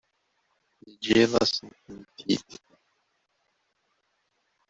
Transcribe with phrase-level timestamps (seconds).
[0.81, 2.49] Teǧǧiḍ-asent-tent-id.